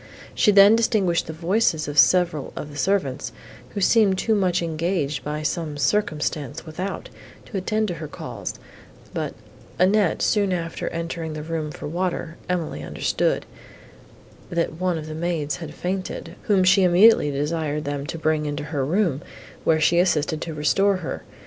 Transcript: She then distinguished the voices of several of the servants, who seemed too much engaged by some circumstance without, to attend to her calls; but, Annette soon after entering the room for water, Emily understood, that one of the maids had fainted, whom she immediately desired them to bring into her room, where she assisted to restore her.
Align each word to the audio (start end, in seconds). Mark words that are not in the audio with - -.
She 0.33 0.51
then 0.51 0.75
distinguished 0.75 1.27
the 1.27 1.31
voices 1.31 1.87
of 1.87 1.99
several 1.99 2.53
of 2.55 2.71
the 2.71 2.75
servants, 2.75 3.31
who 3.75 3.81
seemed 3.81 4.17
too 4.17 4.33
much 4.33 4.63
engaged 4.63 5.23
by 5.23 5.43
some 5.43 5.77
circumstance 5.77 6.65
without, 6.65 7.09
to 7.45 7.57
attend 7.57 7.87
to 7.89 7.93
her 8.01 8.07
calls; 8.07 8.55
but, 9.13 9.35
Annette 9.77 10.23
soon 10.23 10.53
after 10.53 10.87
entering 10.89 11.33
the 11.33 11.43
room 11.43 11.69
for 11.69 11.87
water, 11.87 12.37
Emily 12.49 12.81
understood, 12.81 13.45
that 14.49 14.73
one 14.81 14.97
of 14.97 15.05
the 15.05 15.13
maids 15.13 15.57
had 15.57 15.71
fainted, 15.75 16.35
whom 16.45 16.63
she 16.63 16.81
immediately 16.81 17.29
desired 17.29 17.83
them 17.85 18.07
to 18.07 18.17
bring 18.17 18.47
into 18.47 18.63
her 18.63 18.83
room, 18.83 19.21
where 19.63 19.79
she 19.79 19.99
assisted 19.99 20.41
to 20.41 20.55
restore 20.55 20.95
her. 21.05 21.21